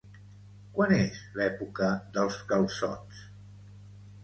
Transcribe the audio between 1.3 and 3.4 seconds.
l'època dels calçots?